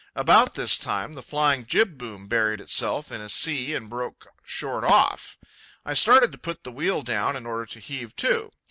[0.15, 4.83] About this time the flying jib boom buried itself in a sea and broke short
[4.83, 5.37] off.
[5.85, 8.51] I started to put the wheel down in order to heave to.